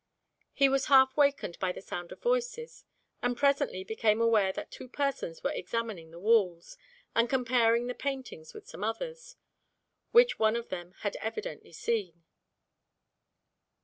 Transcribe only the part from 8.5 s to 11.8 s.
with some others, which one of them had evidently